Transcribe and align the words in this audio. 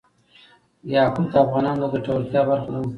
یاقوت 0.93 1.27
د 1.31 1.35
افغانانو 1.45 1.81
د 1.83 1.85
ګټورتیا 1.93 2.41
برخه 2.49 2.67
ده. 2.73 2.81